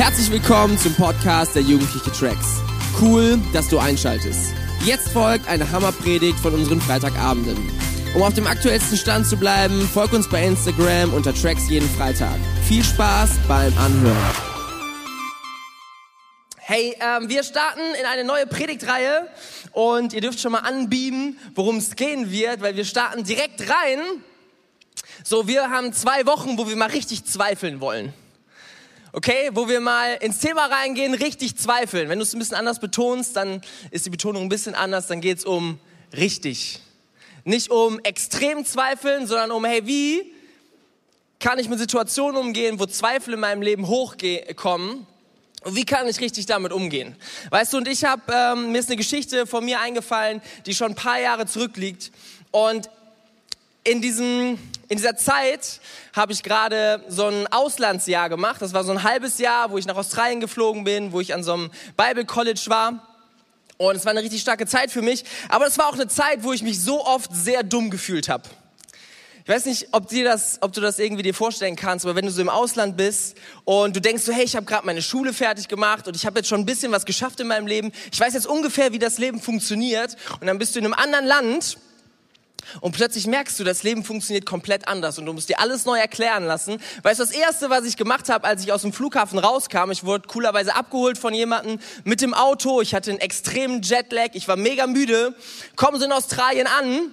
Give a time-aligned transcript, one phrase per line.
[0.00, 2.62] Herzlich willkommen zum Podcast der Jugendliche Tracks.
[3.02, 4.54] Cool, dass du einschaltest.
[4.82, 7.70] Jetzt folgt eine Hammerpredigt von unseren Freitagabenden.
[8.14, 12.38] Um auf dem aktuellsten Stand zu bleiben, folg uns bei Instagram unter Tracks jeden Freitag.
[12.66, 14.16] Viel Spaß beim Anhören.
[16.56, 19.28] Hey, ähm, wir starten in eine neue Predigtreihe
[19.72, 24.00] und ihr dürft schon mal anbieben, worum es gehen wird, weil wir starten direkt rein.
[25.24, 28.14] So, wir haben zwei Wochen, wo wir mal richtig zweifeln wollen.
[29.12, 32.08] Okay, wo wir mal ins Thema reingehen, richtig zweifeln.
[32.08, 33.60] Wenn du es ein bisschen anders betonst, dann
[33.90, 35.80] ist die Betonung ein bisschen anders, dann geht es um
[36.16, 36.80] richtig.
[37.42, 40.32] Nicht um extrem zweifeln, sondern um, hey, wie
[41.40, 45.06] kann ich mit Situationen umgehen, wo Zweifel in meinem Leben hochkommen
[45.64, 47.16] und wie kann ich richtig damit umgehen?
[47.50, 50.92] Weißt du, und ich habe, ähm, mir ist eine Geschichte von mir eingefallen, die schon
[50.92, 52.12] ein paar Jahre zurückliegt.
[52.52, 52.88] Und
[53.84, 54.58] in, diesem,
[54.88, 55.80] in dieser Zeit
[56.14, 58.60] habe ich gerade so ein Auslandsjahr gemacht.
[58.60, 61.42] Das war so ein halbes Jahr, wo ich nach Australien geflogen bin, wo ich an
[61.42, 63.06] so einem Bible College war.
[63.78, 65.24] Und es war eine richtig starke Zeit für mich.
[65.48, 68.44] Aber es war auch eine Zeit, wo ich mich so oft sehr dumm gefühlt habe.
[69.42, 72.26] Ich weiß nicht, ob, dir das, ob du das irgendwie dir vorstellen kannst, aber wenn
[72.26, 75.32] du so im Ausland bist und du denkst so, hey, ich habe gerade meine Schule
[75.32, 77.90] fertig gemacht und ich habe jetzt schon ein bisschen was geschafft in meinem Leben.
[78.12, 80.16] Ich weiß jetzt ungefähr, wie das Leben funktioniert.
[80.40, 81.78] Und dann bist du in einem anderen Land
[82.80, 85.98] und plötzlich merkst du, das Leben funktioniert komplett anders und du musst dir alles neu
[85.98, 86.80] erklären lassen.
[87.02, 90.04] Weißt du, das Erste, was ich gemacht habe, als ich aus dem Flughafen rauskam, ich
[90.04, 94.56] wurde coolerweise abgeholt von jemandem mit dem Auto, ich hatte einen extremen Jetlag, ich war
[94.56, 95.34] mega müde,
[95.76, 97.12] kommen sie in Australien an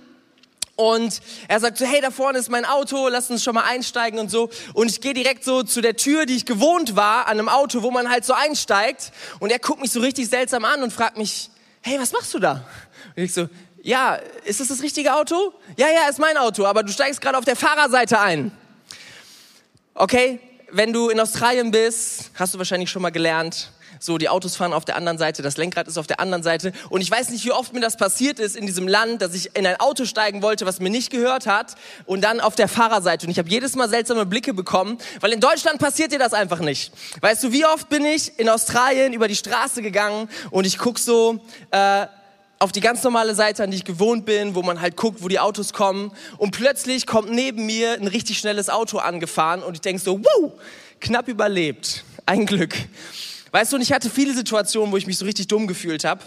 [0.78, 4.20] und er sagt so, hey, da vorne ist mein Auto, lass uns schon mal einsteigen
[4.20, 4.52] und so.
[4.74, 7.82] Und ich gehe direkt so zu der Tür, die ich gewohnt war, an einem Auto,
[7.82, 9.12] wo man halt so einsteigt.
[9.40, 11.50] Und er guckt mich so richtig seltsam an und fragt mich,
[11.82, 12.64] hey, was machst du da?
[13.16, 13.50] Und ich so,
[13.88, 15.54] ja, ist das das richtige Auto?
[15.78, 18.52] Ja, ja, ist mein Auto, aber du steigst gerade auf der Fahrerseite ein.
[19.94, 24.58] Okay, wenn du in Australien bist, hast du wahrscheinlich schon mal gelernt, so die Autos
[24.58, 27.30] fahren auf der anderen Seite, das Lenkrad ist auf der anderen Seite und ich weiß
[27.30, 30.04] nicht, wie oft mir das passiert ist in diesem Land, dass ich in ein Auto
[30.04, 31.76] steigen wollte, was mir nicht gehört hat
[32.06, 35.40] und dann auf der Fahrerseite und ich habe jedes Mal seltsame Blicke bekommen, weil in
[35.40, 36.92] Deutschland passiert dir das einfach nicht.
[37.22, 41.00] Weißt du, wie oft bin ich in Australien über die Straße gegangen und ich guck
[41.00, 41.40] so
[41.72, 42.08] äh,
[42.60, 45.28] auf die ganz normale Seite, an die ich gewohnt bin, wo man halt guckt, wo
[45.28, 46.12] die Autos kommen.
[46.38, 50.54] Und plötzlich kommt neben mir ein richtig schnelles Auto angefahren und ich denk so, wow,
[51.00, 52.04] knapp überlebt.
[52.26, 52.76] Ein Glück.
[53.52, 56.22] Weißt du, und ich hatte viele Situationen, wo ich mich so richtig dumm gefühlt habe.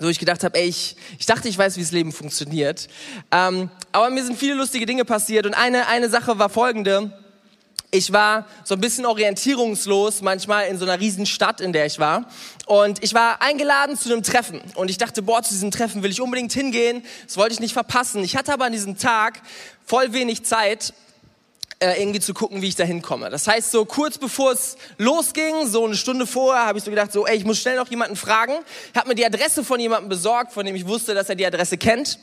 [0.00, 2.88] So ich gedacht habe, ey, ich, ich dachte, ich weiß, wie das Leben funktioniert.
[3.32, 7.12] Ähm, aber mir sind viele lustige Dinge passiert und eine, eine Sache war folgende
[7.90, 11.98] ich war so ein bisschen orientierungslos manchmal in so einer riesen Stadt, in der ich
[11.98, 12.26] war.
[12.66, 14.60] Und ich war eingeladen zu einem Treffen.
[14.74, 17.02] Und ich dachte, boah, zu diesem Treffen will ich unbedingt hingehen.
[17.26, 18.22] Das wollte ich nicht verpassen.
[18.22, 19.40] Ich hatte aber an diesem Tag
[19.86, 20.92] voll wenig Zeit
[21.80, 23.30] äh, irgendwie zu gucken, wie ich da hinkomme.
[23.30, 27.12] Das heißt, so kurz bevor es losging, so eine Stunde vorher, habe ich so gedacht,
[27.12, 28.54] so, ey, ich muss schnell noch jemanden fragen.
[28.96, 31.78] Habe mir die Adresse von jemandem besorgt, von dem ich wusste, dass er die Adresse
[31.78, 32.18] kennt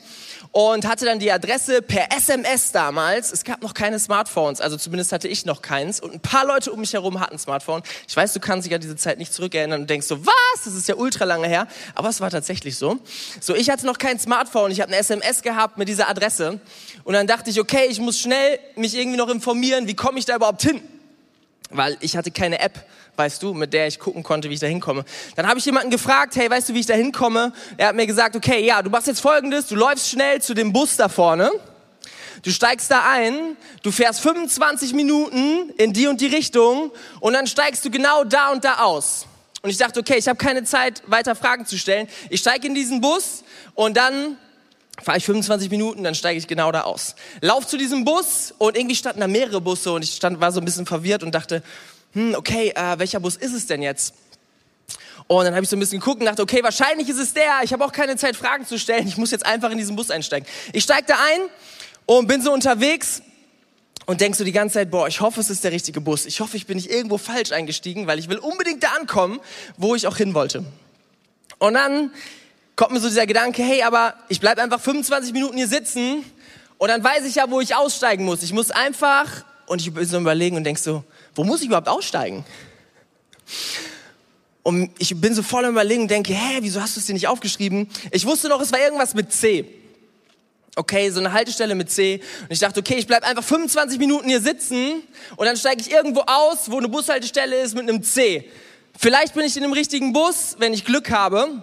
[0.52, 3.32] und hatte dann die Adresse per SMS damals.
[3.32, 6.70] Es gab noch keine Smartphones, also zumindest hatte ich noch keins und ein paar Leute
[6.72, 7.82] um mich herum hatten Smartphone.
[8.06, 10.64] Ich weiß, du kannst dich an diese Zeit nicht zurückerinnern und denkst so, was?
[10.64, 12.98] Das ist ja ultra lange her, aber es war tatsächlich so.
[13.40, 16.60] So, ich hatte noch kein Smartphone, ich habe eine SMS gehabt mit dieser Adresse
[17.04, 20.24] und dann dachte ich, okay, ich muss schnell mich irgendwie noch informieren, wie komme ich
[20.24, 20.82] da überhaupt hin?
[21.70, 22.86] Weil ich hatte keine App,
[23.16, 25.04] weißt du, mit der ich gucken konnte, wie ich da hinkomme.
[25.34, 27.52] Dann habe ich jemanden gefragt, hey, weißt du, wie ich da hinkomme?
[27.76, 30.72] Er hat mir gesagt, okay, ja, du machst jetzt folgendes, du läufst schnell zu dem
[30.72, 31.50] Bus da vorne,
[32.42, 37.46] du steigst da ein, du fährst 25 Minuten in die und die Richtung und dann
[37.46, 39.26] steigst du genau da und da aus.
[39.62, 42.06] Und ich dachte, okay, ich habe keine Zeit, weiter Fragen zu stellen.
[42.30, 43.42] Ich steige in diesen Bus
[43.74, 44.38] und dann
[45.02, 47.16] fahre ich 25 Minuten, dann steige ich genau da aus.
[47.40, 50.60] Lauf zu diesem Bus und irgendwie standen da mehrere Busse und ich stand, war so
[50.60, 51.62] ein bisschen verwirrt und dachte,
[52.12, 54.14] hm, okay, äh, welcher Bus ist es denn jetzt?
[55.28, 57.60] Und dann habe ich so ein bisschen geguckt und dachte, okay, wahrscheinlich ist es der.
[57.62, 59.08] Ich habe auch keine Zeit, Fragen zu stellen.
[59.08, 60.48] Ich muss jetzt einfach in diesen Bus einsteigen.
[60.72, 61.40] Ich steige da ein
[62.06, 63.22] und bin so unterwegs
[64.06, 66.26] und denk so die ganze Zeit, boah, ich hoffe, es ist der richtige Bus.
[66.26, 69.40] Ich hoffe, ich bin nicht irgendwo falsch eingestiegen, weil ich will unbedingt da ankommen,
[69.76, 70.64] wo ich auch hin wollte.
[71.58, 72.12] Und dann
[72.76, 76.24] kommt mir so dieser Gedanke, hey, aber ich bleib einfach 25 Minuten hier sitzen
[76.78, 78.42] und dann weiß ich ja, wo ich aussteigen muss.
[78.42, 81.02] Ich muss einfach, und ich bin so überlegen und denk so,
[81.34, 82.44] wo muss ich überhaupt aussteigen?
[84.62, 87.28] Und ich bin so voll Überlegen und denke, hä, wieso hast du es dir nicht
[87.28, 87.88] aufgeschrieben?
[88.10, 89.64] Ich wusste noch, es war irgendwas mit C.
[90.74, 92.20] Okay, so eine Haltestelle mit C.
[92.42, 95.02] Und ich dachte, okay, ich bleib einfach 25 Minuten hier sitzen
[95.36, 98.50] und dann steige ich irgendwo aus, wo eine Bushaltestelle ist mit einem C.
[98.98, 101.62] Vielleicht bin ich in dem richtigen Bus, wenn ich Glück habe.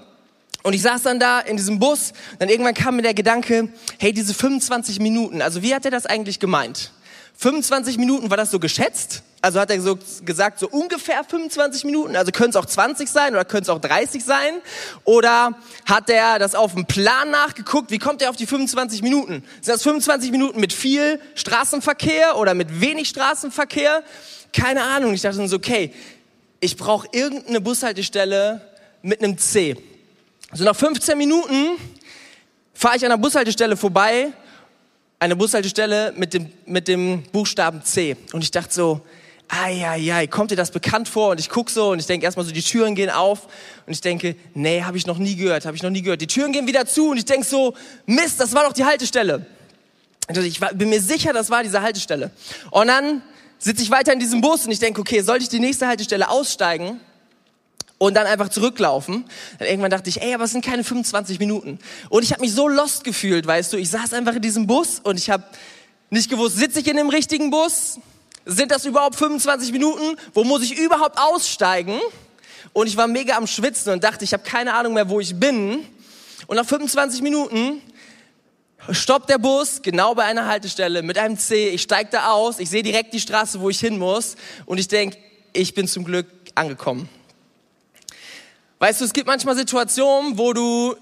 [0.63, 3.69] Und ich saß dann da in diesem Bus, dann irgendwann kam mir der Gedanke,
[3.99, 6.91] hey, diese 25 Minuten, also wie hat er das eigentlich gemeint?
[7.37, 9.23] 25 Minuten war das so geschätzt.
[9.41, 12.15] Also hat er so gesagt, so ungefähr 25 Minuten.
[12.15, 14.53] Also können es auch 20 sein oder können es auch 30 sein.
[15.03, 17.91] Oder hat er das auf dem Plan nachgeguckt?
[17.91, 19.43] Wie kommt er auf die 25 Minuten?
[19.59, 24.03] Sind das 25 Minuten mit viel Straßenverkehr oder mit wenig Straßenverkehr?
[24.53, 25.13] Keine Ahnung.
[25.13, 25.93] Ich dachte so, okay,
[26.61, 28.61] ich brauche irgendeine Bushaltestelle
[29.01, 29.75] mit einem C.
[30.53, 31.79] Also nach 15 Minuten
[32.75, 34.31] fahre ich an der Bushaltestelle vorbei
[35.17, 38.15] eine Bushaltestelle mit dem, mit dem Buchstaben C.
[38.33, 39.01] Und ich dachte so,
[39.47, 41.31] ai, kommt dir das bekannt vor?
[41.31, 43.47] Und ich guck so und ich denke erstmal so, die Türen gehen auf
[43.87, 46.21] und ich denke, nee, habe ich noch nie gehört, habe ich noch nie gehört.
[46.21, 47.73] Die Türen gehen wieder zu und ich denke so,
[48.05, 49.47] Mist, das war doch die Haltestelle.
[50.27, 52.29] Also ich bin mir sicher, das war diese Haltestelle.
[52.69, 53.23] Und dann
[53.57, 56.29] sitze ich weiter in diesem Bus und ich denke, okay, sollte ich die nächste Haltestelle
[56.29, 56.99] aussteigen?
[58.03, 59.23] Und dann einfach zurücklaufen.
[59.59, 61.79] Dann irgendwann dachte ich, ey, aber es sind keine 25 Minuten.
[62.09, 63.77] Und ich habe mich so lost gefühlt, weißt du.
[63.77, 65.45] Ich saß einfach in diesem Bus und ich habe
[66.09, 67.99] nicht gewusst, sitze ich in dem richtigen Bus?
[68.45, 70.17] Sind das überhaupt 25 Minuten?
[70.33, 71.97] Wo muss ich überhaupt aussteigen?
[72.73, 75.33] Und ich war mega am Schwitzen und dachte, ich habe keine Ahnung mehr, wo ich
[75.33, 75.85] bin.
[76.47, 77.81] Und nach 25 Minuten
[78.91, 81.69] stoppt der Bus genau bei einer Haltestelle mit einem C.
[81.69, 84.35] Ich steige da aus, ich sehe direkt die Straße, wo ich hin muss
[84.65, 85.17] und ich denke,
[85.53, 87.07] ich bin zum Glück angekommen.
[88.83, 90.97] Weißt du, es gibt manchmal Situationen, wo du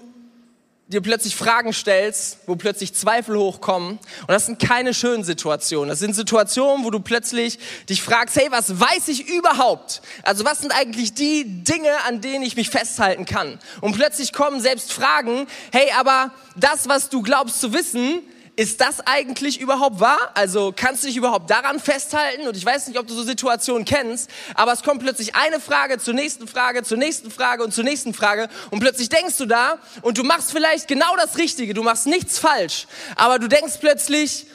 [0.86, 3.98] dir plötzlich Fragen stellst, wo plötzlich Zweifel hochkommen.
[4.20, 5.88] Und das sind keine schönen Situationen.
[5.88, 7.58] Das sind Situationen, wo du plötzlich
[7.88, 10.00] dich fragst, hey, was weiß ich überhaupt?
[10.22, 13.58] Also was sind eigentlich die Dinge, an denen ich mich festhalten kann?
[13.80, 18.20] Und plötzlich kommen selbst Fragen, hey, aber das, was du glaubst zu wissen,
[18.54, 20.30] ist das eigentlich überhaupt wahr?
[20.34, 22.46] Also kannst du dich überhaupt daran festhalten?
[22.46, 25.98] Und ich weiß nicht, ob du so Situationen kennst, aber es kommt plötzlich eine Frage
[25.98, 29.78] zur nächsten Frage, zur nächsten Frage und zur nächsten Frage und plötzlich denkst du da
[30.02, 34.46] und du machst vielleicht genau das Richtige, du machst nichts falsch, aber du denkst plötzlich,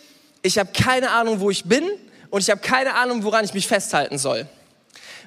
[0.43, 1.83] ich habe keine Ahnung, wo ich bin
[2.29, 4.47] und ich habe keine Ahnung, woran ich mich festhalten soll.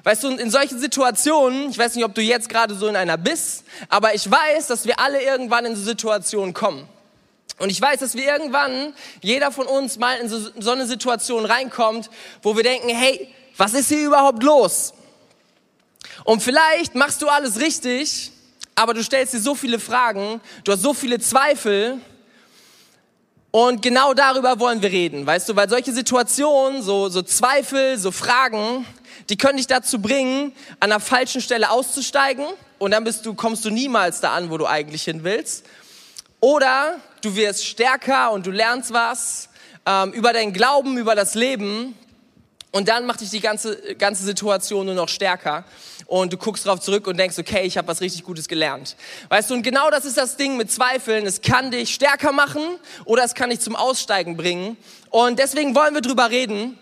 [0.03, 3.17] Weißt du, in solchen Situationen, ich weiß nicht, ob du jetzt gerade so in einer
[3.17, 6.87] bist, aber ich weiß, dass wir alle irgendwann in so Situationen kommen.
[7.61, 11.45] Und ich weiß, dass wir irgendwann, jeder von uns mal in so, so eine Situation
[11.45, 12.09] reinkommt,
[12.41, 14.95] wo wir denken, hey, was ist hier überhaupt los?
[16.23, 18.31] Und vielleicht machst du alles richtig,
[18.73, 21.99] aber du stellst dir so viele Fragen, du hast so viele Zweifel.
[23.51, 28.11] Und genau darüber wollen wir reden, weißt du, weil solche Situationen, so, so Zweifel, so
[28.11, 28.87] Fragen,
[29.29, 32.45] die können dich dazu bringen, an der falschen Stelle auszusteigen
[32.79, 35.63] und dann bist du, kommst du niemals da an, wo du eigentlich hin willst.
[36.39, 39.49] Oder du wirst stärker und du lernst was
[39.85, 41.95] ähm, über deinen Glauben, über das Leben.
[42.71, 45.65] Und dann macht dich die ganze, ganze Situation nur noch stärker.
[46.05, 48.95] Und du guckst darauf zurück und denkst, okay, ich habe was richtig Gutes gelernt.
[49.29, 51.25] Weißt du, und genau das ist das Ding mit Zweifeln.
[51.25, 52.61] Es kann dich stärker machen
[53.05, 54.77] oder es kann dich zum Aussteigen bringen.
[55.09, 56.77] Und deswegen wollen wir drüber reden,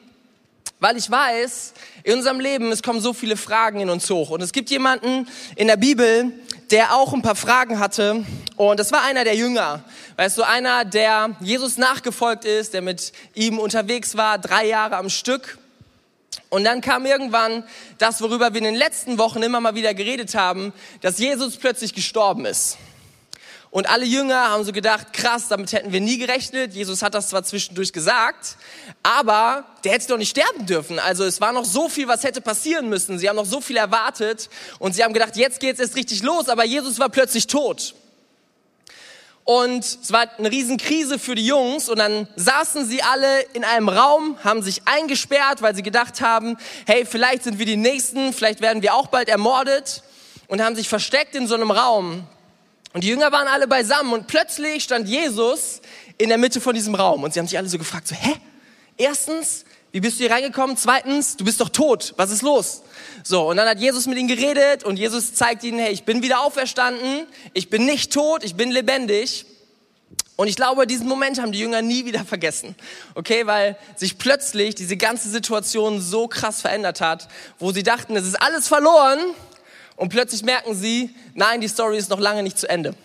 [0.80, 4.32] weil ich weiß, in unserem Leben, es kommen so viele Fragen in uns hoch.
[4.32, 6.32] Und es gibt jemanden in der Bibel,
[6.72, 8.26] der auch ein paar Fragen hatte.
[8.56, 9.84] Und das war einer der Jünger.
[10.18, 15.10] Weißt du, einer, der Jesus nachgefolgt ist, der mit ihm unterwegs war, drei Jahre am
[15.10, 15.58] Stück.
[16.50, 17.64] Und dann kam irgendwann
[17.98, 21.94] das, worüber wir in den letzten Wochen immer mal wieder geredet haben, dass Jesus plötzlich
[21.94, 22.78] gestorben ist.
[23.72, 26.74] Und alle Jünger haben so gedacht, krass, damit hätten wir nie gerechnet.
[26.74, 28.56] Jesus hat das zwar zwischendurch gesagt,
[29.04, 30.98] aber der hätte doch nicht sterben dürfen.
[30.98, 33.20] Also es war noch so viel, was hätte passieren müssen.
[33.20, 34.50] Sie haben noch so viel erwartet
[34.80, 37.94] und sie haben gedacht, jetzt geht's erst richtig los, aber Jesus war plötzlich tot.
[39.44, 43.90] Und es war eine Riesenkrise für die Jungs und dann saßen sie alle in einem
[43.90, 46.58] Raum, haben sich eingesperrt, weil sie gedacht haben,
[46.88, 50.04] hey, vielleicht sind wir die Nächsten, vielleicht werden wir auch bald ermordet
[50.48, 52.28] und haben sich versteckt in so einem Raum.
[52.94, 55.82] Und die Jünger waren alle beisammen und plötzlich stand Jesus
[56.18, 58.36] in der Mitte von diesem Raum und sie haben sich alle so gefragt, so, hä?
[58.98, 60.76] Erstens, wie bist du hier reingekommen?
[60.76, 62.14] Zweitens, du bist doch tot.
[62.18, 62.82] Was ist los?
[63.24, 66.22] So, und dann hat Jesus mit ihnen geredet und Jesus zeigt ihnen, hey, ich bin
[66.22, 69.46] wieder auferstanden, ich bin nicht tot, ich bin lebendig.
[70.36, 72.76] Und ich glaube, diesen Moment haben die Jünger nie wieder vergessen.
[73.14, 77.28] Okay, weil sich plötzlich diese ganze Situation so krass verändert hat,
[77.60, 79.20] wo sie dachten, es ist alles verloren
[80.00, 82.96] und plötzlich merken sie, nein, die Story ist noch lange nicht zu Ende.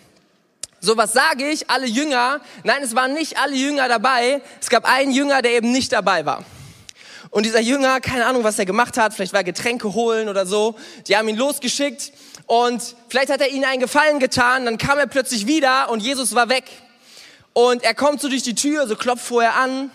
[0.79, 1.69] So, was sage ich?
[1.69, 2.39] Alle Jünger?
[2.63, 4.41] Nein, es waren nicht alle Jünger dabei.
[4.61, 6.45] Es gab einen Jünger, der eben nicht dabei war.
[7.31, 10.75] Und dieser Jünger, keine Ahnung, was er gemacht hat, vielleicht war Getränke holen oder so.
[11.09, 12.13] Die haben ihn losgeschickt
[12.45, 14.63] und vielleicht hat er ihnen einen Gefallen getan.
[14.63, 16.63] Dann kam er plötzlich wieder und Jesus war weg.
[17.51, 19.91] Und er kommt so durch die Tür, so klopft vorher an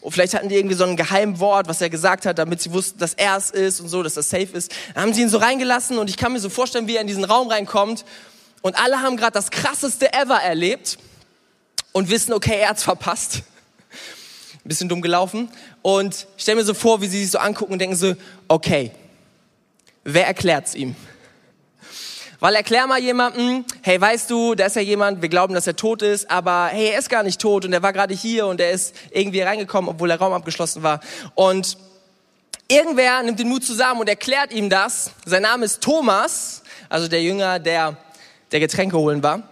[0.00, 2.98] und vielleicht hatten die irgendwie so ein Geheimwort, was er gesagt hat, damit sie wussten,
[2.98, 4.72] dass er es ist und so, dass das safe ist.
[4.94, 7.08] Dann haben sie ihn so reingelassen und ich kann mir so vorstellen, wie er in
[7.08, 8.04] diesen Raum reinkommt.
[8.62, 10.98] Und alle haben gerade das krasseste ever erlebt
[11.92, 13.42] und wissen, okay, er hat's verpasst.
[14.64, 15.50] ein bisschen dumm gelaufen.
[15.82, 18.14] Und ich stelle mir so vor, wie sie sich so angucken und denken so,
[18.46, 18.92] okay,
[20.04, 20.94] wer erklärt's ihm?
[22.40, 25.74] Weil erklär mal jemandem, hey, weißt du, da ist ja jemand, wir glauben, dass er
[25.74, 28.60] tot ist, aber hey, er ist gar nicht tot und er war gerade hier und
[28.60, 31.00] er ist irgendwie reingekommen, obwohl der Raum abgeschlossen war.
[31.34, 31.76] Und
[32.68, 35.10] irgendwer nimmt den Mut zusammen und erklärt ihm das.
[35.24, 37.96] Sein Name ist Thomas, also der Jünger, der
[38.52, 39.42] der Getränke holen war.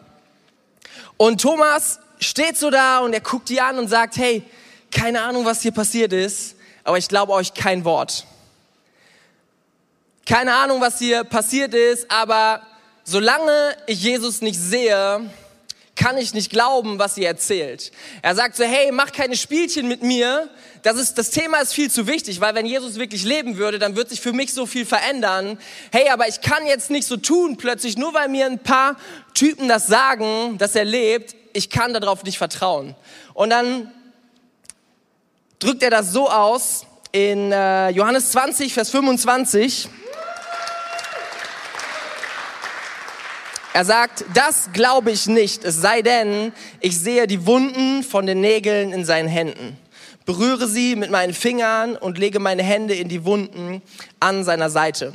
[1.16, 4.42] Und Thomas steht so da und er guckt die an und sagt, hey,
[4.90, 8.26] keine Ahnung, was hier passiert ist, aber ich glaube euch kein Wort.
[10.24, 12.62] Keine Ahnung, was hier passiert ist, aber
[13.06, 15.30] solange ich Jesus nicht sehe,
[15.94, 17.90] kann ich nicht glauben, was ihr erzählt.
[18.20, 20.50] Er sagt so, hey, mach keine Spielchen mit mir.
[20.82, 23.96] Das, ist, das Thema ist viel zu wichtig, weil wenn Jesus wirklich leben würde, dann
[23.96, 25.58] wird sich für mich so viel verändern.
[25.90, 28.96] Hey, aber ich kann jetzt nicht so tun plötzlich, nur weil mir ein paar
[29.32, 31.34] Typen das sagen, dass er lebt.
[31.54, 32.94] Ich kann darauf nicht vertrauen.
[33.32, 33.90] Und dann
[35.58, 39.88] drückt er das so aus in äh, Johannes 20, Vers 25.
[43.76, 48.40] Er sagt, das glaube ich nicht, es sei denn, ich sehe die Wunden von den
[48.40, 49.76] Nägeln in seinen Händen.
[50.24, 53.82] Berühre sie mit meinen Fingern und lege meine Hände in die Wunden
[54.18, 55.12] an seiner Seite.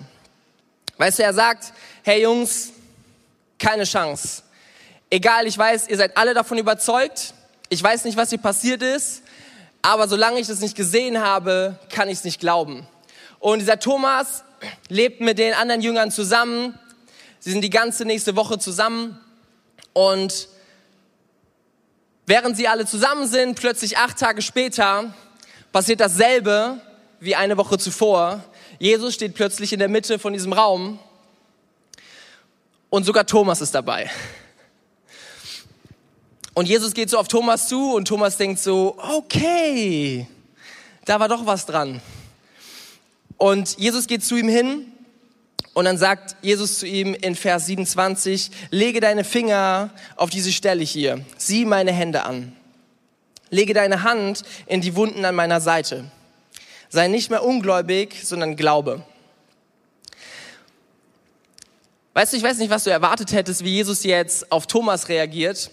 [0.97, 2.69] Weißt du, er sagt, hey Jungs,
[3.57, 4.43] keine Chance.
[5.09, 7.33] Egal, ich weiß, ihr seid alle davon überzeugt.
[7.69, 9.23] Ich weiß nicht, was hier passiert ist.
[9.81, 12.85] Aber solange ich das nicht gesehen habe, kann ich es nicht glauben.
[13.39, 14.43] Und dieser Thomas
[14.87, 16.77] lebt mit den anderen Jüngern zusammen
[17.43, 19.19] Sie sind die ganze nächste Woche zusammen
[19.93, 20.47] und
[22.27, 25.11] während sie alle zusammen sind, plötzlich acht Tage später,
[25.71, 26.79] passiert dasselbe
[27.19, 28.43] wie eine Woche zuvor.
[28.77, 30.99] Jesus steht plötzlich in der Mitte von diesem Raum
[32.91, 34.11] und sogar Thomas ist dabei.
[36.53, 40.27] Und Jesus geht so auf Thomas zu und Thomas denkt so, okay,
[41.05, 42.01] da war doch was dran.
[43.37, 44.90] Und Jesus geht zu ihm hin
[45.73, 50.83] und dann sagt Jesus zu ihm in Vers 27, lege deine Finger auf diese Stelle
[50.83, 52.55] hier, sieh meine Hände an.
[53.49, 56.09] Lege deine Hand in die Wunden an meiner Seite.
[56.89, 59.03] Sei nicht mehr ungläubig, sondern glaube.
[62.13, 65.71] Weißt du, ich weiß nicht, was du erwartet hättest, wie Jesus jetzt auf Thomas reagiert,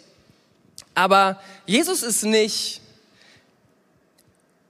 [0.94, 2.80] aber Jesus ist nicht,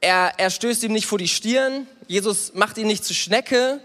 [0.00, 3.80] er, er stößt ihm nicht vor die Stirn, Jesus macht ihn nicht zu Schnecke,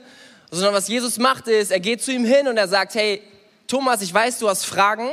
[0.56, 3.22] sondern was Jesus macht ist, er geht zu ihm hin und er sagt, hey,
[3.68, 5.10] Thomas, ich weiß, du hast Fragen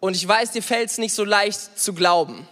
[0.00, 2.46] und ich weiß, dir fällt es nicht so leicht zu glauben.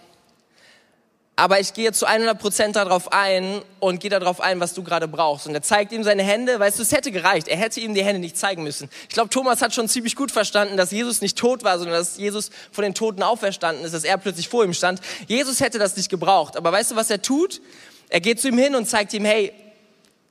[1.39, 5.07] Aber ich gehe zu 100 Prozent darauf ein und gehe darauf ein, was du gerade
[5.07, 5.45] brauchst.
[5.45, 6.59] Und er zeigt ihm seine Hände.
[6.59, 7.47] Weißt du, es hätte gereicht.
[7.47, 8.89] Er hätte ihm die Hände nicht zeigen müssen.
[9.03, 12.17] Ich glaube, Thomas hat schon ziemlich gut verstanden, dass Jesus nicht tot war, sondern dass
[12.17, 14.99] Jesus von den Toten auferstanden ist, dass er plötzlich vor ihm stand.
[15.27, 16.57] Jesus hätte das nicht gebraucht.
[16.57, 17.61] Aber weißt du, was er tut?
[18.09, 19.53] Er geht zu ihm hin und zeigt ihm, hey,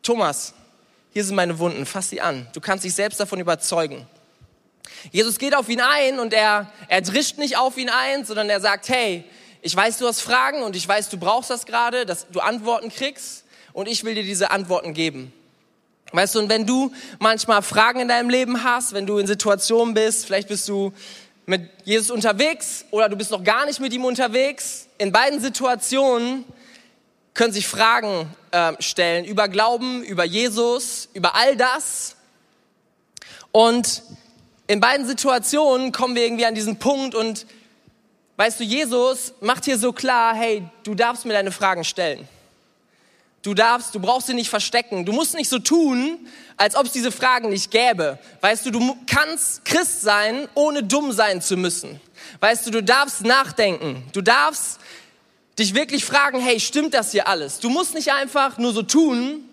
[0.02, 0.54] Thomas,
[1.17, 2.47] hier sind meine Wunden, fass sie an.
[2.53, 4.07] Du kannst dich selbst davon überzeugen.
[5.13, 8.61] Jesus geht auf ihn ein und er, er drischt nicht auf ihn ein, sondern er
[8.61, 9.25] sagt, hey,
[9.63, 12.91] ich weiß, du hast Fragen und ich weiß, du brauchst das gerade, dass du Antworten
[12.91, 15.33] kriegst und ich will dir diese Antworten geben.
[16.13, 19.95] Weißt du, und wenn du manchmal Fragen in deinem Leben hast, wenn du in Situationen
[19.95, 20.93] bist, vielleicht bist du
[21.47, 26.45] mit Jesus unterwegs oder du bist noch gar nicht mit ihm unterwegs, in beiden Situationen
[27.37, 32.16] können sich Fragen äh, stellen über Glauben, über Jesus, über all das.
[33.52, 34.02] Und
[34.66, 37.47] in beiden Situationen kommen wir irgendwie an diesen Punkt und
[38.37, 42.26] weißt du, Jesus macht hier so klar, hey, du darfst mir deine Fragen stellen.
[43.43, 45.05] Du darfst, du brauchst sie nicht verstecken.
[45.05, 46.19] Du musst nicht so tun,
[46.57, 48.19] als ob es diese Fragen nicht gäbe.
[48.40, 52.00] Weißt du, du kannst Christ sein, ohne dumm sein zu müssen.
[52.40, 54.02] Weißt du, du darfst nachdenken.
[54.12, 54.81] Du darfst
[55.59, 57.59] dich wirklich fragen, hey, stimmt das hier alles?
[57.61, 59.45] Du musst nicht einfach nur so tun,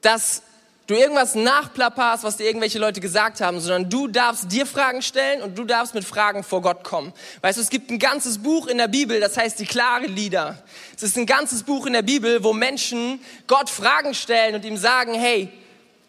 [0.00, 0.42] dass
[0.90, 5.40] du irgendwas nachplapperst, was dir irgendwelche Leute gesagt haben, sondern du darfst dir Fragen stellen
[5.40, 7.12] und du darfst mit Fragen vor Gott kommen.
[7.42, 10.60] Weißt du, es gibt ein ganzes Buch in der Bibel, das heißt die klare Lieder.
[10.96, 14.76] Es ist ein ganzes Buch in der Bibel, wo Menschen Gott Fragen stellen und ihm
[14.76, 15.48] sagen, hey,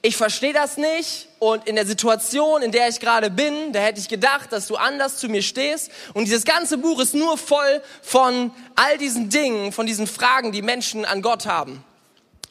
[0.02, 4.00] ich verstehe das nicht und in der Situation, in der ich gerade bin, da hätte
[4.00, 5.92] ich gedacht, dass du anders zu mir stehst.
[6.14, 10.64] Und dieses ganze Buch ist nur voll von all diesen Dingen, von diesen Fragen, die
[10.64, 11.84] Menschen an Gott haben.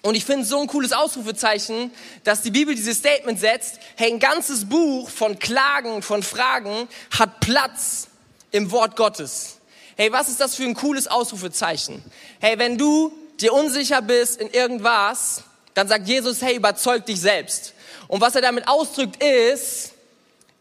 [0.03, 1.93] Und ich finde so ein cooles Ausrufezeichen,
[2.25, 6.89] dass die Bibel dieses Statement setzt, hey, ein ganzes Buch von Klagen, von Fragen
[7.19, 8.09] hat Platz
[8.51, 9.59] im Wort Gottes.
[9.97, 12.03] Hey, was ist das für ein cooles Ausrufezeichen?
[12.41, 15.43] Hey, wenn du dir unsicher bist in irgendwas,
[15.75, 17.75] dann sagt Jesus, hey, überzeug dich selbst.
[18.09, 19.93] Und was er damit ausdrückt ist,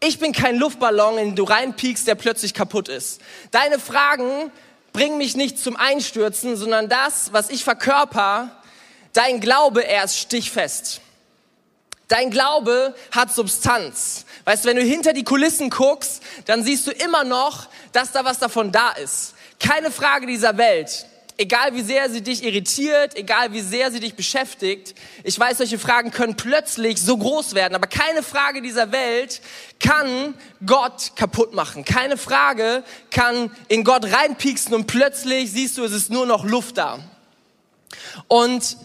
[0.00, 3.20] ich bin kein Luftballon, in den du reinpiekst, der plötzlich kaputt ist.
[3.50, 4.50] Deine Fragen
[4.92, 8.50] bring mich nicht zum Einstürzen, sondern das, was ich verkörper,
[9.12, 11.00] dein Glaube, er ist stichfest.
[12.08, 14.24] Dein Glaube hat Substanz.
[14.44, 18.24] Weißt du, wenn du hinter die Kulissen guckst, dann siehst du immer noch, dass da
[18.24, 19.34] was davon da ist.
[19.60, 21.06] Keine Frage dieser Welt.
[21.40, 24.94] Egal wie sehr sie dich irritiert, egal wie sehr sie dich beschäftigt.
[25.24, 29.40] Ich weiß, solche Fragen können plötzlich so groß werden, aber keine Frage dieser Welt
[29.82, 30.34] kann
[30.66, 31.86] Gott kaputt machen.
[31.86, 36.76] Keine Frage kann in Gott reinpieksen und plötzlich siehst du, es ist nur noch Luft
[36.76, 36.98] da.
[38.28, 38.76] Und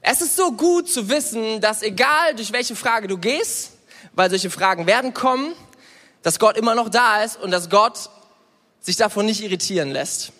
[0.00, 3.72] es ist so gut zu wissen, dass egal durch welche Frage du gehst,
[4.14, 5.52] weil solche Fragen werden kommen,
[6.22, 8.08] dass Gott immer noch da ist und dass Gott
[8.80, 10.32] sich davon nicht irritieren lässt.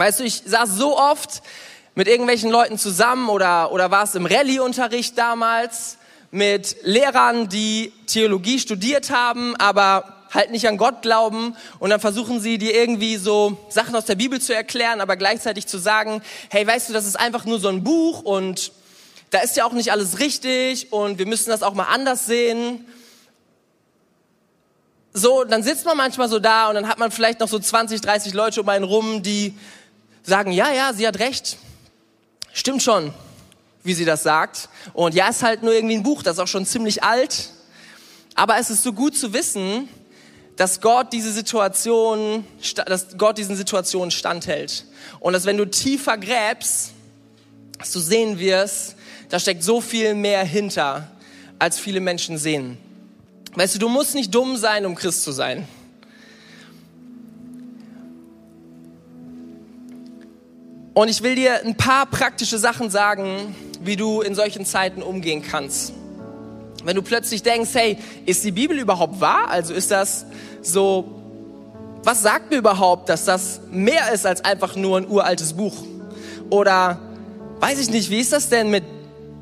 [0.00, 1.42] Weißt du, ich saß so oft
[1.94, 5.98] mit irgendwelchen Leuten zusammen oder, oder war es im Rallye-Unterricht damals
[6.30, 12.40] mit Lehrern, die Theologie studiert haben, aber halt nicht an Gott glauben und dann versuchen
[12.40, 16.66] sie dir irgendwie so Sachen aus der Bibel zu erklären, aber gleichzeitig zu sagen, hey,
[16.66, 18.72] weißt du, das ist einfach nur so ein Buch und
[19.28, 22.86] da ist ja auch nicht alles richtig und wir müssen das auch mal anders sehen.
[25.12, 28.00] So, dann sitzt man manchmal so da und dann hat man vielleicht noch so 20,
[28.00, 29.54] 30 Leute um einen rum, die
[30.22, 31.56] sagen, ja, ja, sie hat recht.
[32.52, 33.12] Stimmt schon,
[33.82, 34.68] wie sie das sagt.
[34.92, 37.50] Und ja, ist halt nur irgendwie ein Buch, das ist auch schon ziemlich alt.
[38.34, 39.88] Aber es ist so gut zu wissen,
[40.56, 42.44] dass Gott diese Situation,
[42.86, 44.84] dass Gott diesen Situationen standhält.
[45.18, 46.90] Und dass wenn du tiefer gräbst,
[47.78, 48.96] dass du sehen wirst,
[49.30, 51.10] da steckt so viel mehr hinter,
[51.58, 52.76] als viele Menschen sehen.
[53.54, 55.66] Weißt du, du musst nicht dumm sein, um Christ zu sein.
[60.92, 65.42] Und ich will dir ein paar praktische Sachen sagen, wie du in solchen Zeiten umgehen
[65.42, 65.92] kannst.
[66.84, 69.48] Wenn du plötzlich denkst, hey, ist die Bibel überhaupt wahr?
[69.48, 70.26] Also ist das
[70.62, 71.04] so,
[72.02, 75.74] was sagt mir überhaupt, dass das mehr ist als einfach nur ein uraltes Buch?
[76.48, 76.98] Oder
[77.60, 78.84] weiß ich nicht, wie ist das denn mit,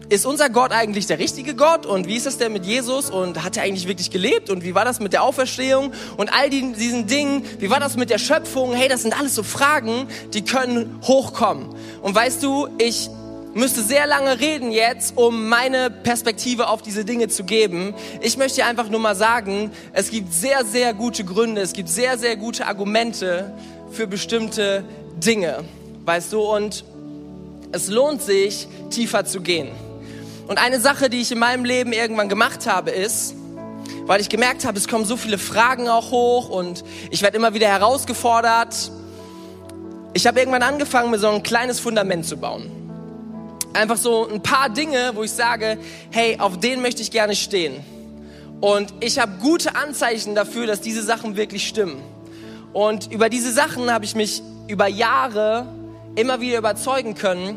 [0.08, 1.84] ist unser Gott eigentlich der richtige Gott?
[1.84, 3.10] Und wie ist das denn mit Jesus?
[3.10, 4.50] Und hat er eigentlich wirklich gelebt?
[4.50, 5.92] Und wie war das mit der Auferstehung?
[6.16, 8.72] Und all die, diesen Dingen, wie war das mit der Schöpfung?
[8.72, 11.74] Hey, das sind alles so Fragen, die können hochkommen.
[12.02, 13.10] Und weißt du, ich
[13.54, 17.94] müsste sehr lange reden jetzt, um meine Perspektive auf diese Dinge zu geben.
[18.20, 22.18] Ich möchte einfach nur mal sagen, es gibt sehr, sehr gute Gründe, es gibt sehr,
[22.18, 23.52] sehr gute Argumente
[23.90, 24.84] für bestimmte
[25.16, 25.64] Dinge,
[26.04, 26.84] weißt du, und
[27.72, 29.68] es lohnt sich, tiefer zu gehen.
[30.48, 33.34] Und eine Sache, die ich in meinem Leben irgendwann gemacht habe, ist,
[34.06, 37.54] weil ich gemerkt habe, es kommen so viele Fragen auch hoch und ich werde immer
[37.54, 38.90] wieder herausgefordert.
[40.14, 42.78] Ich habe irgendwann angefangen, mir so ein kleines Fundament zu bauen
[43.78, 45.78] einfach so ein paar Dinge, wo ich sage,
[46.10, 47.84] hey, auf denen möchte ich gerne stehen.
[48.60, 52.02] Und ich habe gute Anzeichen dafür, dass diese Sachen wirklich stimmen.
[52.72, 55.66] Und über diese Sachen habe ich mich über Jahre
[56.16, 57.56] immer wieder überzeugen können.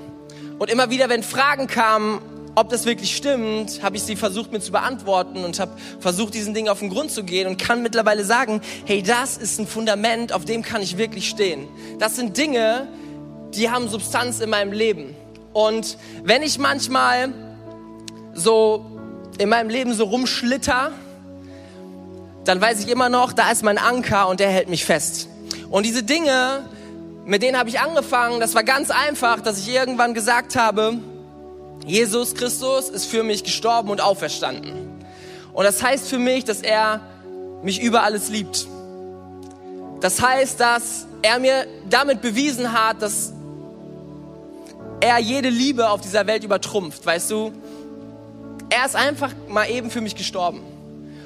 [0.60, 2.20] Und immer wieder, wenn Fragen kamen,
[2.56, 6.54] ob das wirklich stimmt, habe ich sie versucht mir zu beantworten und habe versucht, diesen
[6.54, 10.34] Dingen auf den Grund zu gehen und kann mittlerweile sagen, hey, das ist ein Fundament,
[10.34, 11.68] auf dem kann ich wirklich stehen.
[12.00, 12.88] Das sind Dinge,
[13.54, 15.16] die haben Substanz in meinem Leben.
[15.54, 17.34] Und wenn ich manchmal
[18.34, 18.86] so
[19.38, 20.92] in meinem Leben so rumschlitter,
[22.44, 25.30] dann weiß ich immer noch, da ist mein Anker und der hält mich fest.
[25.70, 26.64] Und diese Dinge,
[27.26, 31.00] mit denen habe ich angefangen, das war ganz einfach, dass ich irgendwann gesagt habe,
[31.86, 34.74] Jesus Christus ist für mich gestorben und auferstanden.
[35.54, 37.02] Und das heißt für mich, dass er
[37.64, 38.68] mich über alles liebt.
[40.00, 43.34] Das heißt, dass er mir damit bewiesen hat, dass
[45.00, 47.52] er jede Liebe auf dieser Welt übertrumpft, weißt du?
[48.70, 50.62] Er ist einfach mal eben für mich gestorben.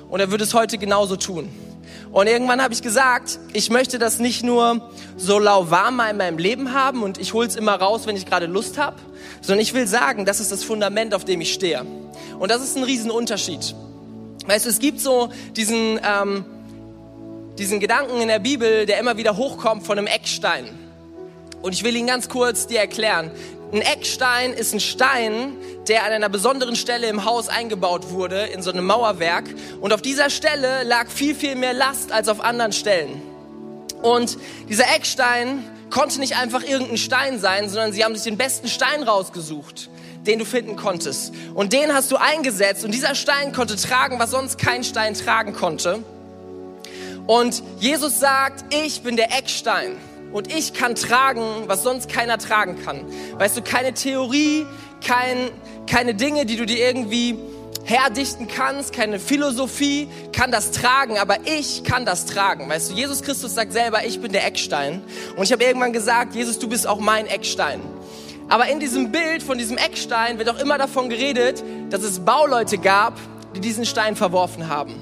[0.10, 1.50] Und er würde es heute genauso tun.
[2.12, 6.74] Und irgendwann habe ich gesagt, ich möchte das nicht nur so lauwarm in meinem Leben
[6.74, 8.98] haben und ich hole es immer raus, wenn ich gerade Lust habe,
[9.42, 11.86] sondern ich will sagen, das ist das Fundament, auf dem ich stehe.
[12.40, 13.76] Und das ist ein Riesenunterschied.
[14.46, 16.46] Weißt du, es gibt so diesen, ähm,
[17.58, 20.66] diesen Gedanken in der Bibel, der immer wieder hochkommt von einem Eckstein.
[21.62, 23.32] Und ich will ihn ganz kurz dir erklären.
[23.76, 25.58] Ein Eckstein ist ein Stein,
[25.90, 29.44] der an einer besonderen Stelle im Haus eingebaut wurde, in so einem Mauerwerk.
[29.82, 33.22] Und auf dieser Stelle lag viel, viel mehr Last als auf anderen Stellen.
[34.02, 34.38] Und
[34.70, 39.04] dieser Eckstein konnte nicht einfach irgendein Stein sein, sondern sie haben sich den besten Stein
[39.04, 39.90] rausgesucht,
[40.26, 41.34] den du finden konntest.
[41.54, 45.52] Und den hast du eingesetzt und dieser Stein konnte tragen, was sonst kein Stein tragen
[45.52, 46.02] konnte.
[47.28, 49.98] Und Jesus sagt, ich bin der Eckstein
[50.36, 53.06] und ich kann tragen, was sonst keiner tragen kann.
[53.38, 54.66] Weißt du, keine Theorie,
[55.02, 55.50] kein,
[55.90, 57.38] keine Dinge, die du dir irgendwie
[57.86, 62.68] herdichten kannst, keine Philosophie kann das tragen, aber ich kann das tragen.
[62.68, 65.04] Weißt du, Jesus Christus sagt selber, ich bin der Eckstein.
[65.38, 67.80] Und ich habe irgendwann gesagt, Jesus, du bist auch mein Eckstein.
[68.50, 72.78] Aber in diesem Bild von diesem Eckstein wird auch immer davon geredet, dass es Bauleute
[72.78, 73.18] gab,
[73.56, 74.96] die diesen Stein verworfen haben.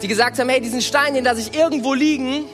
[0.00, 2.44] Die gesagt haben, hey, diesen Stein, den lasse ich irgendwo liegen,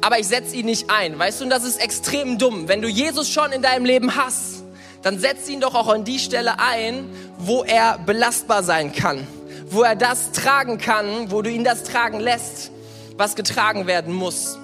[0.00, 1.18] aber ich setze ihn nicht ein.
[1.18, 2.68] Weißt du, und das ist extrem dumm.
[2.68, 4.62] Wenn du Jesus schon in deinem Leben hast,
[5.02, 7.08] dann setz ihn doch auch an die Stelle ein,
[7.38, 9.26] wo er belastbar sein kann.
[9.66, 12.70] Wo er das tragen kann, wo du ihn das tragen lässt,
[13.16, 14.58] was getragen werden muss.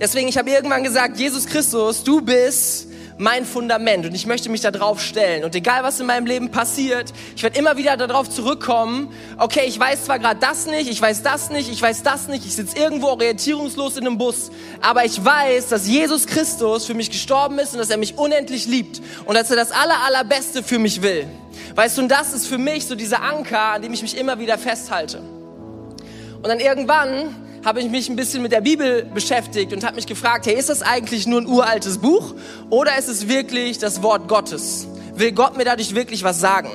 [0.00, 4.60] Deswegen, ich habe irgendwann gesagt, Jesus Christus, du bist mein Fundament und ich möchte mich
[4.60, 5.44] da drauf stellen.
[5.44, 9.78] Und egal, was in meinem Leben passiert, ich werde immer wieder darauf zurückkommen, okay, ich
[9.78, 12.76] weiß zwar gerade das nicht, ich weiß das nicht, ich weiß das nicht, ich sitze
[12.76, 17.72] irgendwo orientierungslos in einem Bus, aber ich weiß, dass Jesus Christus für mich gestorben ist
[17.72, 21.26] und dass er mich unendlich liebt und dass er das aller, allerbeste für mich will.
[21.74, 24.38] Weißt du, und das ist für mich so dieser Anker, an dem ich mich immer
[24.38, 25.18] wieder festhalte.
[25.18, 30.06] Und dann irgendwann habe ich mich ein bisschen mit der Bibel beschäftigt und habe mich
[30.06, 32.34] gefragt, hey, ist das eigentlich nur ein uraltes Buch
[32.70, 34.86] oder ist es wirklich das Wort Gottes?
[35.16, 36.70] Will Gott mir dadurch wirklich was sagen?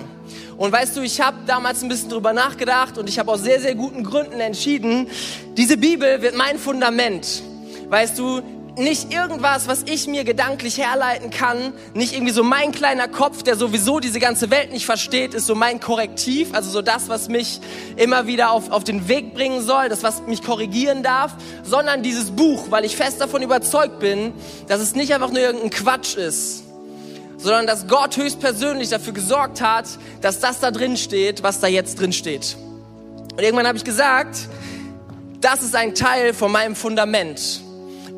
[0.58, 3.60] Und weißt du, ich habe damals ein bisschen drüber nachgedacht und ich habe aus sehr,
[3.60, 5.08] sehr guten Gründen entschieden,
[5.58, 7.44] diese Bibel wird mein Fundament.
[7.90, 8.42] Weißt du,
[8.78, 13.56] nicht irgendwas, was ich mir gedanklich herleiten kann, nicht irgendwie so mein kleiner Kopf, der
[13.56, 17.60] sowieso diese ganze Welt nicht versteht, ist so mein Korrektiv, also so das, was mich
[17.98, 21.34] immer wieder auf, auf den Weg bringen soll, das, was mich korrigieren darf,
[21.64, 24.34] sondern dieses Buch, weil ich fest davon überzeugt bin,
[24.68, 26.64] dass es nicht einfach nur irgendein Quatsch ist,
[27.42, 29.86] sondern dass Gott höchstpersönlich dafür gesorgt hat,
[30.22, 32.56] dass das da drin steht, was da jetzt drin steht.
[33.32, 34.48] Und irgendwann habe ich gesagt,
[35.40, 37.62] das ist ein Teil von meinem Fundament.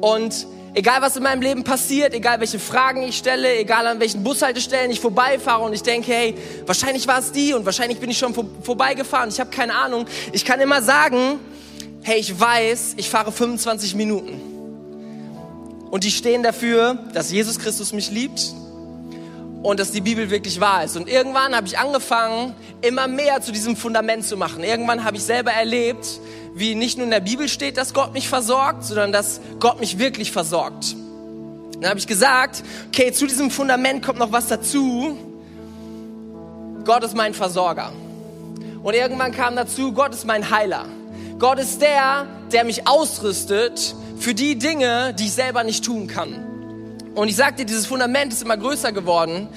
[0.02, 4.24] Und egal was in meinem Leben passiert, egal welche Fragen ich stelle, egal an welchen
[4.24, 8.18] Bushaltestellen ich vorbeifahre und ich denke, hey, wahrscheinlich war es die und wahrscheinlich bin ich
[8.18, 10.06] schon vor, vorbeigefahren, ich habe keine Ahnung.
[10.34, 11.40] Ich kann immer sagen,
[12.02, 14.42] hey, ich weiß, ich fahre 25 Minuten.
[15.90, 18.54] Und die stehen dafür, dass Jesus Christus mich liebt
[19.64, 20.98] und dass die Bibel wirklich wahr ist.
[20.98, 24.64] Und irgendwann habe ich angefangen, immer mehr zu diesem Fundament zu machen.
[24.64, 26.20] Irgendwann habe ich selber erlebt,
[26.54, 29.98] wie nicht nur in der Bibel steht, dass Gott mich versorgt, sondern dass Gott mich
[29.98, 30.96] wirklich versorgt.
[31.80, 35.18] Dann habe ich gesagt, okay, zu diesem Fundament kommt noch was dazu.
[36.84, 37.94] Gott ist mein Versorger.
[38.84, 40.86] Und irgendwann kam dazu, Gott ist mein Heiler.
[41.40, 46.53] Gott ist der, der mich ausrüstet für die Dinge, die ich selber nicht tun kann.
[47.16, 49.48] Und ich sagte, dieses Fundament ist immer größer geworden,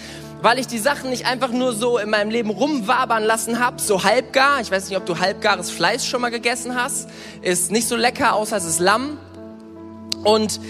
[0.42, 4.05] weil ich die Sachen nicht einfach nur so in meinem Leben rumwabern lassen habe, so
[4.05, 4.61] halbgar.
[4.61, 7.09] Ich weiß nicht, ob du halbgares Fleisch schon mal gegessen hast.
[7.40, 9.19] Ist nicht so lecker, außer es ist Lamm.
[10.23, 10.61] Und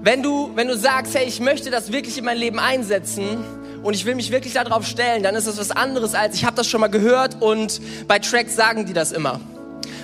[0.00, 3.44] wenn du, wenn du sagst, hey, ich möchte das wirklich in mein Leben einsetzen
[3.82, 6.54] und ich will mich wirklich darauf stellen, dann ist das was anderes als, ich habe
[6.54, 9.40] das schon mal gehört und bei Tracks sagen die das immer.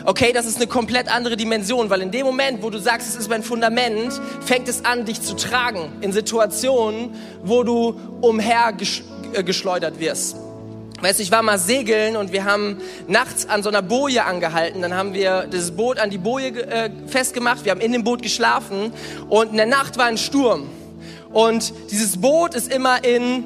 [0.05, 3.17] Okay, das ist eine komplett andere Dimension, weil in dem Moment, wo du sagst, es
[3.17, 10.01] ist mein Fundament, fängt es an, dich zu tragen in Situationen, wo du umhergeschleudert äh,
[10.01, 10.37] wirst.
[11.01, 14.81] Weißt du, ich war mal segeln und wir haben nachts an so einer Boje angehalten.
[14.81, 17.65] Dann haben wir das Boot an die Boje äh, festgemacht.
[17.65, 18.93] Wir haben in dem Boot geschlafen
[19.29, 20.69] und in der Nacht war ein Sturm.
[21.33, 23.45] Und dieses Boot ist immer in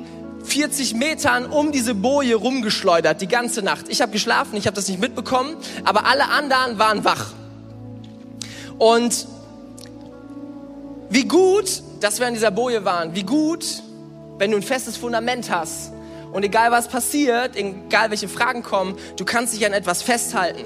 [0.48, 3.86] 40 Metern um diese Boje rumgeschleudert, die ganze Nacht.
[3.88, 7.32] Ich habe geschlafen, ich habe das nicht mitbekommen, aber alle anderen waren wach.
[8.78, 9.26] Und
[11.10, 13.82] wie gut, dass wir an dieser Boje waren, wie gut,
[14.38, 15.92] wenn du ein festes Fundament hast
[16.32, 20.64] und egal was passiert, egal welche Fragen kommen, du kannst dich an etwas festhalten.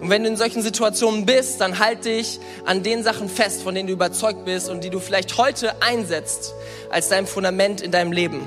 [0.00, 3.74] Und wenn du in solchen Situationen bist, dann halt dich an den Sachen fest, von
[3.74, 6.52] denen du überzeugt bist und die du vielleicht heute einsetzt
[6.90, 8.40] als dein Fundament in deinem Leben.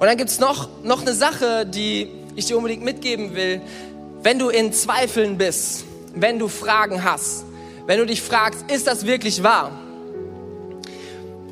[0.00, 3.60] Und dann gibt's noch, noch eine Sache, die ich dir unbedingt mitgeben will.
[4.22, 5.84] Wenn du in Zweifeln bist,
[6.14, 7.44] wenn du Fragen hast,
[7.86, 9.72] wenn du dich fragst, ist das wirklich wahr?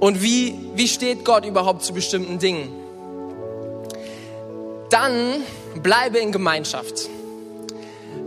[0.00, 2.70] Und wie, wie steht Gott überhaupt zu bestimmten Dingen?
[4.88, 5.42] Dann
[5.82, 7.10] bleibe in Gemeinschaft.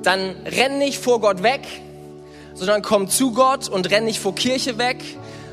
[0.03, 1.61] Dann renn nicht vor Gott weg,
[2.53, 4.97] sondern komm zu Gott und renn nicht vor Kirche weg,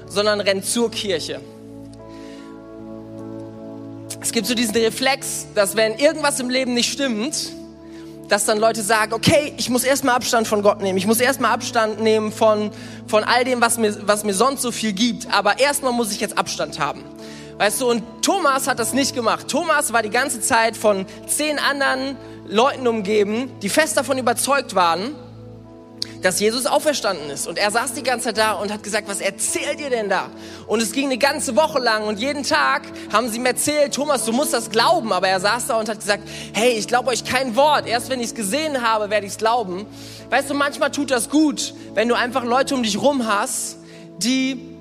[0.09, 1.40] sondern renn zur Kirche.
[4.28, 7.48] Es gibt so diesen Reflex, dass wenn irgendwas im Leben nicht stimmt,
[8.28, 10.98] dass dann Leute sagen, okay, ich muss erstmal Abstand von Gott nehmen.
[10.98, 12.70] Ich muss erstmal Abstand nehmen von,
[13.06, 15.32] von all dem, was mir, was mir sonst so viel gibt.
[15.32, 17.02] Aber erstmal muss ich jetzt Abstand haben.
[17.56, 19.48] Weißt du, und Thomas hat das nicht gemacht.
[19.48, 25.14] Thomas war die ganze Zeit von zehn anderen Leuten umgeben, die fest davon überzeugt waren,
[26.22, 27.46] dass Jesus auferstanden ist.
[27.46, 30.31] Und er saß die ganze Zeit da und hat gesagt, was erzählt ihr denn da?
[30.66, 34.24] Und es ging eine ganze Woche lang und jeden Tag haben sie ihm erzählt, Thomas,
[34.24, 35.12] du musst das glauben.
[35.12, 37.87] Aber er saß da und hat gesagt, hey, ich glaube euch kein Wort.
[37.87, 39.87] Erst wenn ich es gesehen habe, werde ich es glauben.
[40.31, 43.78] Weißt du, manchmal tut das gut, wenn du einfach Leute um dich rum hast,
[44.18, 44.77] die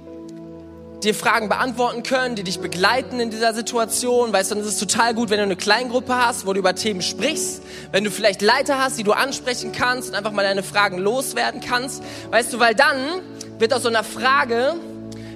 [1.08, 4.34] dir Fragen beantworten können, die dich begleiten in dieser Situation.
[4.34, 6.76] Weißt du, dann ist es total gut, wenn du eine Kleingruppe hast, wo du über
[6.76, 10.64] Themen sprichst, wenn du vielleicht Leiter hast, die du ansprechen kannst und einfach mal deine
[10.64, 12.04] Fragen loswerden kannst.
[12.30, 13.22] Weißt du, weil dann
[13.58, 14.76] wird aus so einer Frage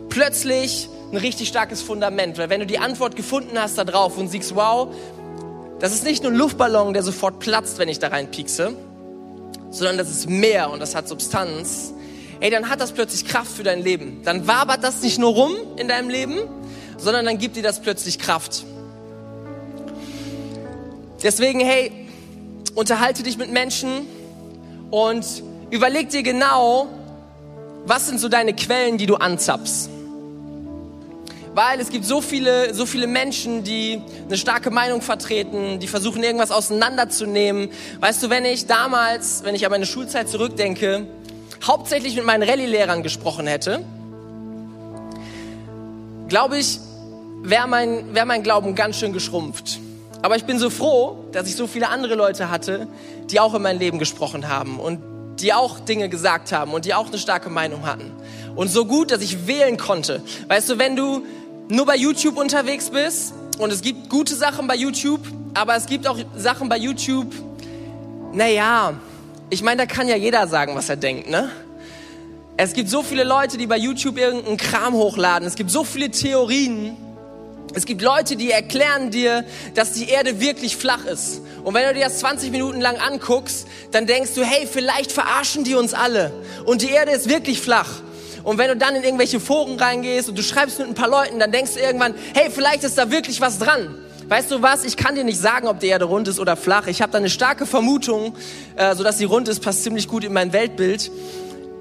[0.10, 4.28] plötzlich ein richtig starkes Fundament, weil wenn du die Antwort gefunden hast da drauf und
[4.28, 4.94] siehst, wow,
[5.80, 8.76] das ist nicht nur ein Luftballon, der sofort platzt, wenn ich da reinpiekse,
[9.72, 11.94] sondern das ist mehr und das hat Substanz,
[12.42, 14.22] ey, dann hat das plötzlich Kraft für dein Leben.
[14.24, 16.40] Dann wabert das nicht nur rum in deinem Leben,
[16.98, 18.66] sondern dann gibt dir das plötzlich Kraft.
[21.24, 21.92] Deswegen, hey,
[22.76, 24.08] unterhalte dich mit Menschen
[24.90, 25.26] und
[25.70, 26.88] überleg dir genau,
[27.86, 29.90] was sind so deine Quellen, die du anzapfst.
[31.54, 36.24] Weil es gibt so viele, so viele Menschen, die eine starke Meinung vertreten, die versuchen
[36.24, 37.70] irgendwas auseinanderzunehmen.
[38.00, 41.08] Weißt du, wenn ich damals, wenn ich an meine Schulzeit zurückdenke,
[41.66, 43.84] hauptsächlich mit meinen Rallye-Lehrern gesprochen hätte,
[46.28, 46.80] glaube ich,
[47.44, 49.80] wäre mein, wär mein Glauben ganz schön geschrumpft.
[50.22, 52.88] Aber ich bin so froh, dass ich so viele andere Leute hatte,
[53.30, 55.00] die auch in mein Leben gesprochen haben und
[55.40, 58.12] die auch Dinge gesagt haben und die auch eine starke Meinung hatten.
[58.56, 60.22] Und so gut, dass ich wählen konnte.
[60.48, 61.24] Weißt du, wenn du
[61.70, 65.22] nur bei YouTube unterwegs bist und es gibt gute Sachen bei YouTube,
[65.54, 67.34] aber es gibt auch Sachen bei YouTube,
[68.34, 68.94] naja,
[69.52, 71.52] ich meine, da kann ja jeder sagen, was er denkt, ne?
[72.56, 75.48] Es gibt so viele Leute, die bei YouTube irgendeinen Kram hochladen.
[75.48, 76.96] Es gibt so viele Theorien.
[77.74, 79.44] Es gibt Leute, die erklären dir,
[79.76, 81.42] dass die Erde wirklich flach ist.
[81.64, 85.64] Und wenn du dir das 20 Minuten lang anguckst, dann denkst du, hey, vielleicht verarschen
[85.64, 86.32] die uns alle.
[86.66, 87.90] Und die Erde ist wirklich flach.
[88.44, 91.40] Und wenn du dann in irgendwelche Foren reingehst und du schreibst mit ein paar Leuten,
[91.40, 93.96] dann denkst du irgendwann, hey, vielleicht ist da wirklich was dran.
[94.32, 94.86] Weißt du was?
[94.86, 96.88] Ich kann dir nicht sagen, ob die Erde rund ist oder flach.
[96.88, 98.34] Ich habe da eine starke Vermutung,
[98.78, 101.12] äh, so dass sie rund ist, passt ziemlich gut in mein Weltbild.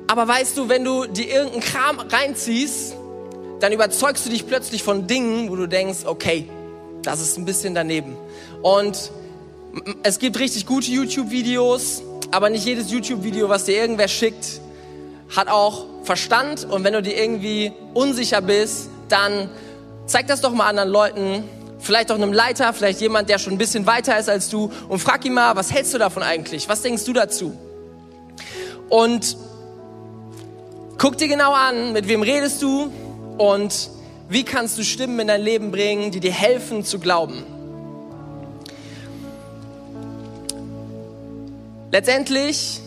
[0.09, 2.97] Aber weißt du, wenn du dir irgendeinen Kram reinziehst,
[3.61, 6.49] dann überzeugst du dich plötzlich von Dingen, wo du denkst, okay,
[7.03, 8.17] das ist ein bisschen daneben.
[8.63, 9.13] Und
[10.03, 14.61] es gibt richtig gute YouTube-Videos, aber nicht jedes YouTube-Video, was dir irgendwer schickt,
[15.37, 16.65] hat auch Verstand.
[16.65, 19.49] Und wenn du dir irgendwie unsicher bist, dann
[20.07, 21.45] zeig das doch mal anderen Leuten
[21.81, 24.99] vielleicht auch einem Leiter, vielleicht jemand, der schon ein bisschen weiter ist als du und
[24.99, 26.69] frag ihn mal, was hältst du davon eigentlich?
[26.69, 27.57] Was denkst du dazu?
[28.89, 29.37] Und
[30.99, 32.93] guck dir genau an, mit wem redest du
[33.39, 33.91] und
[34.29, 37.43] wie kannst du Stimmen in dein Leben bringen, die dir helfen zu glauben.
[41.91, 42.81] Letztendlich,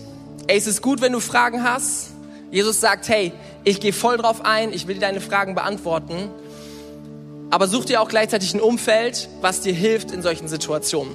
[0.47, 2.11] ey, es ist gut, wenn du Fragen hast.
[2.51, 3.33] Jesus sagt, hey,
[3.65, 6.29] ich gehe voll drauf ein, ich will dir deine Fragen beantworten
[7.53, 11.13] aber such dir auch gleichzeitig ein Umfeld, was dir hilft in solchen Situationen.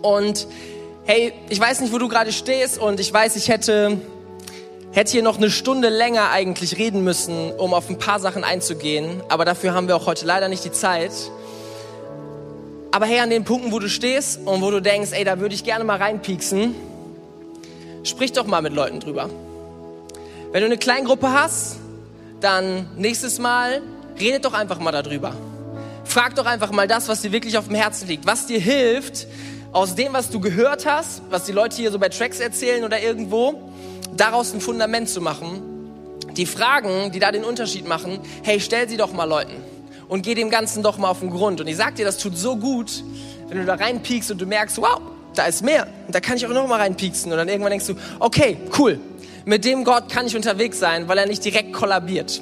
[0.00, 0.46] Und
[1.04, 3.98] hey, ich weiß nicht, wo du gerade stehst und ich weiß, ich hätte,
[4.92, 9.20] hätte hier noch eine Stunde länger eigentlich reden müssen, um auf ein paar Sachen einzugehen,
[9.28, 11.10] aber dafür haben wir auch heute leider nicht die Zeit.
[12.92, 15.56] Aber hey, an den Punkten, wo du stehst und wo du denkst, ey, da würde
[15.56, 16.76] ich gerne mal reinpieksen,
[18.04, 19.28] sprich doch mal mit Leuten drüber.
[20.52, 21.78] Wenn du eine Kleingruppe hast,
[22.40, 23.82] dann nächstes Mal
[24.22, 25.34] Redet doch einfach mal darüber.
[26.04, 29.26] Frag doch einfach mal das, was dir wirklich auf dem Herzen liegt, was dir hilft,
[29.72, 33.02] aus dem, was du gehört hast, was die Leute hier so bei Tracks erzählen oder
[33.02, 33.72] irgendwo,
[34.16, 35.60] daraus ein Fundament zu machen.
[36.36, 39.56] Die Fragen, die da den Unterschied machen, hey, stell sie doch mal Leuten
[40.06, 41.60] und geh dem Ganzen doch mal auf den Grund.
[41.60, 43.02] Und ich sag dir, das tut so gut,
[43.48, 45.00] wenn du da reinpiekst und du merkst, wow,
[45.34, 45.88] da ist mehr.
[46.06, 47.32] Und da kann ich auch noch mal reinpieksen.
[47.32, 49.00] Und dann irgendwann denkst du, okay, cool,
[49.46, 52.40] mit dem Gott kann ich unterwegs sein, weil er nicht direkt kollabiert.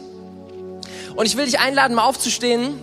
[1.21, 2.79] Und ich will dich einladen, mal aufzustehen,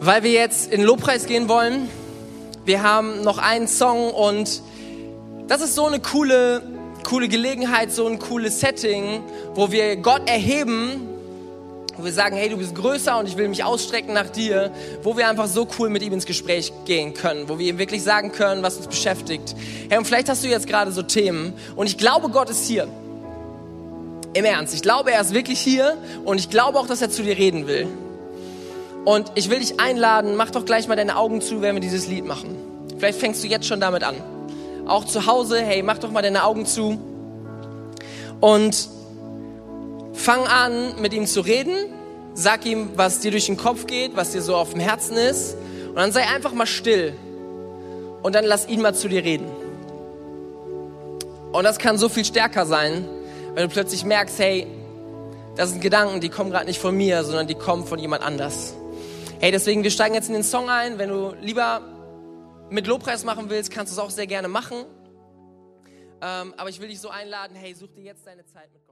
[0.00, 1.88] weil wir jetzt in Lobpreis gehen wollen.
[2.64, 4.62] Wir haben noch einen Song und
[5.46, 6.60] das ist so eine coole,
[7.04, 9.22] coole Gelegenheit, so ein cooles Setting,
[9.54, 11.08] wo wir Gott erheben,
[11.96, 14.72] wo wir sagen, hey, du bist größer und ich will mich ausstrecken nach dir,
[15.04, 18.02] wo wir einfach so cool mit ihm ins Gespräch gehen können, wo wir ihm wirklich
[18.02, 19.54] sagen können, was uns beschäftigt.
[19.88, 22.88] Hey, und vielleicht hast du jetzt gerade so Themen und ich glaube, Gott ist hier.
[24.34, 27.22] Im Ernst, ich glaube, er ist wirklich hier und ich glaube auch, dass er zu
[27.22, 27.86] dir reden will.
[29.04, 32.06] Und ich will dich einladen, mach doch gleich mal deine Augen zu, wenn wir dieses
[32.06, 32.56] Lied machen.
[32.98, 34.14] Vielleicht fängst du jetzt schon damit an.
[34.86, 36.98] Auch zu Hause, hey, mach doch mal deine Augen zu.
[38.40, 38.88] Und
[40.14, 41.74] fang an, mit ihm zu reden.
[42.34, 45.56] Sag ihm, was dir durch den Kopf geht, was dir so auf dem Herzen ist.
[45.88, 47.12] Und dann sei einfach mal still.
[48.22, 49.46] Und dann lass ihn mal zu dir reden.
[51.52, 53.04] Und das kann so viel stärker sein,
[53.54, 54.66] wenn du plötzlich merkst, hey,
[55.56, 58.74] das sind Gedanken, die kommen gerade nicht von mir, sondern die kommen von jemand anders.
[59.40, 60.98] Hey, deswegen, wir steigen jetzt in den Song ein.
[60.98, 61.82] Wenn du lieber
[62.70, 64.86] mit Lobpreis machen willst, kannst du es auch sehr gerne machen.
[66.22, 68.91] Ähm, aber ich will dich so einladen, hey, such dir jetzt deine Zeit mit Gott.